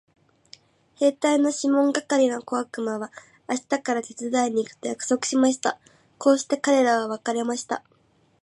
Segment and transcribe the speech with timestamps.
[0.95, 3.11] 兵隊のシモン係の小悪魔は
[3.47, 5.77] 明日から手伝いに行くと約束しました。
[6.17, 7.83] こうして彼等は別れました。